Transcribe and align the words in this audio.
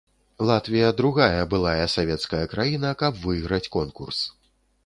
Латвія 0.51 0.87
другая 1.01 1.43
былая 1.51 1.85
савецкая 1.97 2.41
краіна, 2.55 2.95
каб 3.03 3.23
выйграць 3.29 3.71
конкурс. 3.77 4.27